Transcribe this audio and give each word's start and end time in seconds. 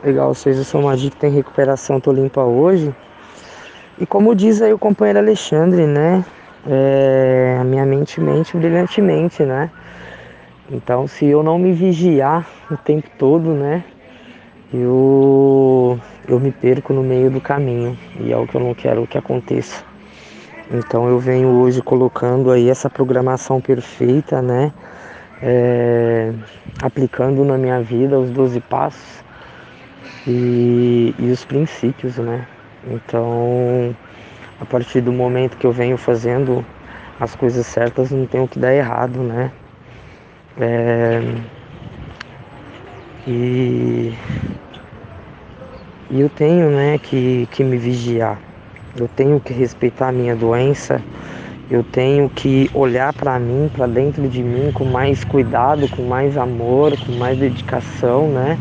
Legal, 0.00 0.32
vocês, 0.32 0.56
eu 0.56 0.62
sou 0.62 0.80
uma 0.82 0.96
dica 0.96 1.26
em 1.26 1.32
recuperação, 1.32 2.00
tô 2.00 2.12
limpa 2.12 2.40
hoje. 2.40 2.94
E 4.00 4.06
como 4.06 4.32
diz 4.32 4.62
aí 4.62 4.72
o 4.72 4.78
companheiro 4.78 5.18
Alexandre, 5.18 5.88
né? 5.88 6.24
É, 6.64 7.58
a 7.60 7.64
minha 7.64 7.84
mente 7.84 8.20
mente 8.20 8.56
brilhantemente, 8.56 9.42
né? 9.42 9.68
Então 10.70 11.08
se 11.08 11.26
eu 11.26 11.42
não 11.42 11.58
me 11.58 11.72
vigiar 11.72 12.46
o 12.70 12.76
tempo 12.76 13.08
todo, 13.18 13.52
né? 13.52 13.82
Eu, 14.72 15.98
eu 16.28 16.38
me 16.38 16.52
perco 16.52 16.92
no 16.92 17.02
meio 17.02 17.28
do 17.28 17.40
caminho 17.40 17.98
e 18.20 18.32
é 18.32 18.36
o 18.36 18.46
que 18.46 18.54
eu 18.54 18.60
não 18.60 18.74
quero 18.74 19.04
que 19.04 19.18
aconteça. 19.18 19.82
Então 20.70 21.08
eu 21.08 21.18
venho 21.18 21.48
hoje 21.48 21.82
colocando 21.82 22.52
aí 22.52 22.70
essa 22.70 22.88
programação 22.88 23.60
perfeita, 23.60 24.40
né? 24.40 24.72
É, 25.42 26.32
aplicando 26.80 27.44
na 27.44 27.58
minha 27.58 27.82
vida 27.82 28.16
os 28.16 28.30
12 28.30 28.60
passos 28.60 29.26
e, 30.28 31.14
e 31.18 31.30
os 31.30 31.44
princípios, 31.44 32.18
né? 32.18 32.46
Então, 32.90 33.96
a 34.60 34.64
partir 34.64 35.00
do 35.00 35.12
momento 35.12 35.56
que 35.56 35.66
eu 35.66 35.72
venho 35.72 35.96
fazendo 35.96 36.64
as 37.18 37.34
coisas 37.34 37.66
certas, 37.66 38.10
não 38.10 38.26
tem 38.26 38.40
o 38.40 38.48
que 38.48 38.58
dar 38.58 38.74
errado, 38.74 39.22
né? 39.22 39.50
É, 40.60 41.20
e, 43.26 44.12
e 46.10 46.20
eu 46.20 46.28
tenho 46.28 46.70
né, 46.70 46.98
que, 46.98 47.46
que 47.50 47.62
me 47.64 47.76
vigiar, 47.76 48.40
eu 48.96 49.08
tenho 49.08 49.40
que 49.40 49.52
respeitar 49.52 50.08
a 50.08 50.12
minha 50.12 50.34
doença, 50.34 51.02
eu 51.70 51.84
tenho 51.84 52.28
que 52.30 52.70
olhar 52.72 53.12
para 53.12 53.38
mim, 53.38 53.68
para 53.72 53.86
dentro 53.86 54.28
de 54.28 54.42
mim 54.42 54.72
com 54.72 54.84
mais 54.84 55.22
cuidado, 55.24 55.88
com 55.88 56.02
mais 56.02 56.36
amor, 56.36 56.96
com 56.96 57.12
mais 57.12 57.38
dedicação, 57.38 58.32
né? 58.32 58.58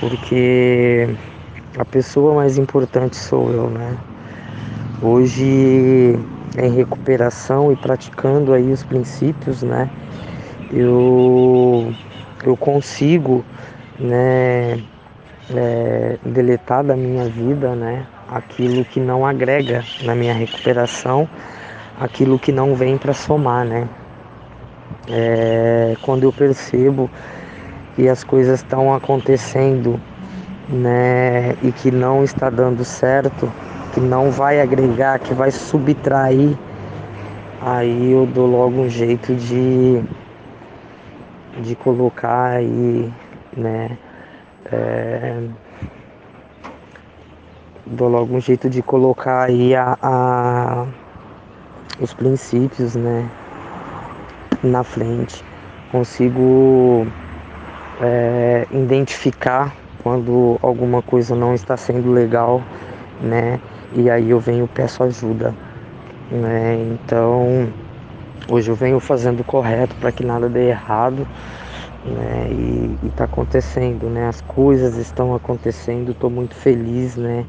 Porque 0.00 1.06
a 1.78 1.84
pessoa 1.84 2.34
mais 2.34 2.56
importante 2.56 3.16
sou 3.16 3.52
eu, 3.52 3.68
né? 3.68 3.98
Hoje 5.02 6.18
em 6.58 6.70
recuperação 6.74 7.70
e 7.70 7.76
praticando 7.76 8.54
aí 8.54 8.72
os 8.72 8.82
princípios, 8.82 9.62
né? 9.62 9.90
Eu 10.72 11.92
eu 12.42 12.56
consigo, 12.56 13.44
né? 13.98 14.80
É, 15.54 16.16
deletar 16.24 16.82
da 16.82 16.96
minha 16.96 17.24
vida, 17.26 17.74
né? 17.74 18.06
Aquilo 18.26 18.84
que 18.86 19.00
não 19.00 19.26
agrega 19.26 19.84
na 20.00 20.14
minha 20.14 20.32
recuperação, 20.32 21.28
aquilo 22.00 22.38
que 22.38 22.52
não 22.52 22.74
vem 22.74 22.96
para 22.96 23.12
somar, 23.12 23.66
né? 23.66 23.86
É, 25.10 25.94
quando 26.00 26.22
eu 26.22 26.32
percebo 26.32 27.10
que 28.00 28.08
as 28.08 28.24
coisas 28.24 28.60
estão 28.60 28.94
acontecendo 28.94 30.00
né, 30.70 31.54
e 31.62 31.70
que 31.70 31.90
não 31.90 32.24
está 32.24 32.48
dando 32.48 32.82
certo, 32.82 33.52
que 33.92 34.00
não 34.00 34.30
vai 34.30 34.58
agregar, 34.58 35.18
que 35.18 35.34
vai 35.34 35.50
subtrair, 35.50 36.56
aí 37.60 38.12
eu 38.12 38.24
dou 38.24 38.46
logo 38.46 38.80
um 38.80 38.88
jeito 38.88 39.34
de, 39.34 40.02
de 41.60 41.76
colocar 41.76 42.52
aí, 42.52 43.12
né, 43.54 43.98
é, 44.72 45.42
dou 47.84 48.08
logo 48.08 48.34
um 48.34 48.40
jeito 48.40 48.70
de 48.70 48.80
colocar 48.80 49.42
aí 49.42 49.76
a, 49.76 49.98
a 50.00 50.86
os 52.00 52.14
princípios, 52.14 52.96
né, 52.96 53.28
na 54.62 54.82
frente. 54.82 55.44
Consigo 55.92 57.06
é, 58.00 58.66
identificar 58.72 59.74
quando 60.02 60.58
alguma 60.62 61.02
coisa 61.02 61.34
não 61.34 61.54
está 61.54 61.76
sendo 61.76 62.10
legal, 62.10 62.62
né? 63.20 63.60
E 63.92 64.08
aí 64.08 64.30
eu 64.30 64.40
venho 64.40 64.66
peço 64.66 65.02
ajuda, 65.02 65.54
né? 66.30 66.76
Então 66.94 67.68
hoje 68.48 68.70
eu 68.70 68.74
venho 68.74 68.98
fazendo 68.98 69.40
o 69.40 69.44
correto 69.44 69.94
para 69.96 70.10
que 70.10 70.24
nada 70.24 70.48
dê 70.48 70.68
errado, 70.68 71.26
né? 72.04 72.48
E, 72.50 73.06
está 73.06 73.24
acontecendo, 73.24 74.08
né? 74.08 74.28
As 74.28 74.40
coisas 74.40 74.96
estão 74.96 75.34
acontecendo, 75.34 76.12
estou 76.12 76.30
muito 76.30 76.54
feliz, 76.54 77.16
né? 77.16 77.44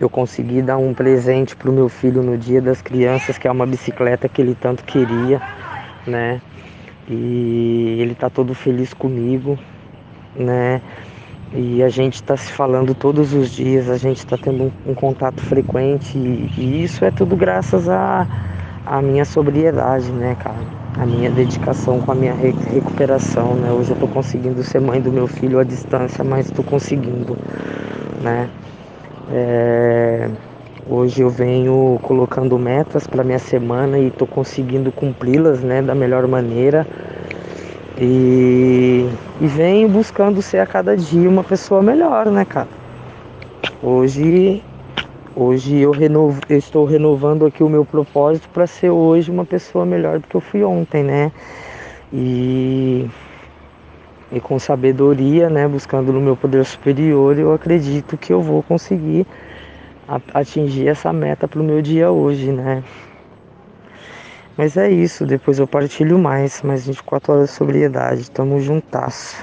Eu 0.00 0.10
consegui 0.10 0.60
dar 0.60 0.76
um 0.76 0.92
presente 0.92 1.56
para 1.56 1.70
o 1.70 1.72
meu 1.72 1.88
filho 1.88 2.22
no 2.22 2.36
Dia 2.36 2.60
das 2.60 2.82
Crianças, 2.82 3.38
que 3.38 3.48
é 3.48 3.50
uma 3.50 3.64
bicicleta 3.64 4.28
que 4.28 4.42
ele 4.42 4.54
tanto 4.54 4.84
queria, 4.84 5.40
né? 6.06 6.40
E 7.08 7.96
ele 8.00 8.12
está 8.12 8.28
todo 8.28 8.52
feliz 8.52 8.92
comigo, 8.92 9.58
né? 10.38 10.80
E 11.52 11.82
a 11.82 11.88
gente 11.88 12.16
está 12.16 12.36
se 12.36 12.52
falando 12.52 12.94
todos 12.94 13.32
os 13.32 13.50
dias, 13.50 13.88
a 13.88 13.96
gente 13.96 14.18
está 14.18 14.36
tendo 14.36 14.64
um, 14.64 14.90
um, 14.90 14.94
contato 14.94 15.40
frequente 15.40 16.18
e, 16.18 16.50
e, 16.58 16.84
isso 16.84 17.04
é 17.04 17.10
tudo 17.10 17.36
graças 17.36 17.88
à 17.88 18.26
a, 18.84 18.98
a, 18.98 19.02
minha 19.02 19.24
sobriedade, 19.24 20.10
né, 20.10 20.36
cara? 20.42 20.56
A 20.98 21.06
minha 21.06 21.30
dedicação 21.30 22.00
com 22.00 22.12
a 22.12 22.14
minha 22.14 22.34
re 22.34 22.54
recuperação, 22.72 23.54
né? 23.54 23.70
Hoje 23.70 23.90
eu 23.90 23.94
estou 23.94 24.08
conseguindo 24.08 24.62
ser 24.62 24.80
mãe 24.80 25.00
do 25.00 25.12
meu 25.12 25.26
filho 25.26 25.58
à 25.58 25.64
distância, 25.64 26.24
mas 26.24 26.46
estou 26.46 26.64
conseguindo, 26.64 27.38
né? 28.22 28.48
É... 29.30 30.28
Hoje 30.88 31.20
eu 31.20 31.28
venho 31.28 31.98
colocando 32.02 32.56
metas 32.56 33.08
para 33.08 33.24
minha 33.24 33.40
semana 33.40 33.98
e 33.98 34.06
estou 34.06 34.26
conseguindo 34.26 34.92
cumpri-las, 34.92 35.60
né, 35.60 35.82
da 35.82 35.96
melhor 35.96 36.28
maneira. 36.28 36.86
E, 37.98 39.08
e 39.40 39.46
venho 39.46 39.88
buscando 39.88 40.42
ser 40.42 40.58
a 40.58 40.66
cada 40.66 40.94
dia 40.94 41.28
uma 41.28 41.42
pessoa 41.42 41.82
melhor, 41.82 42.26
né, 42.26 42.44
cara? 42.44 42.68
Hoje, 43.82 44.62
hoje 45.34 45.78
eu, 45.78 45.92
renovo, 45.92 46.40
eu 46.46 46.58
estou 46.58 46.84
renovando 46.84 47.46
aqui 47.46 47.62
o 47.62 47.70
meu 47.70 47.86
propósito 47.86 48.50
para 48.50 48.66
ser 48.66 48.90
hoje 48.90 49.30
uma 49.30 49.46
pessoa 49.46 49.86
melhor 49.86 50.18
do 50.18 50.28
que 50.28 50.34
eu 50.34 50.42
fui 50.42 50.62
ontem, 50.62 51.02
né? 51.02 51.32
E, 52.12 53.08
e 54.30 54.40
com 54.40 54.58
sabedoria, 54.58 55.48
né, 55.48 55.66
buscando 55.66 56.12
no 56.12 56.20
meu 56.20 56.36
poder 56.36 56.66
superior, 56.66 57.38
eu 57.38 57.54
acredito 57.54 58.18
que 58.18 58.30
eu 58.30 58.42
vou 58.42 58.62
conseguir 58.62 59.26
atingir 60.34 60.88
essa 60.88 61.12
meta 61.14 61.48
para 61.48 61.60
o 61.60 61.64
meu 61.64 61.80
dia 61.80 62.10
hoje, 62.10 62.52
né? 62.52 62.82
Mas 64.56 64.76
é 64.76 64.90
isso, 64.90 65.26
depois 65.26 65.58
eu 65.58 65.66
partilho 65.66 66.18
mais, 66.18 66.62
mais 66.62 66.86
24 66.86 67.32
horas 67.32 67.50
de 67.50 67.54
sobriedade. 67.56 68.30
Tamo 68.30 68.58
juntasso. 68.58 69.36